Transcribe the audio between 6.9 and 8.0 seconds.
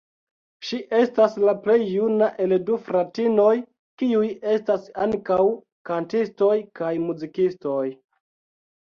muzikistoj.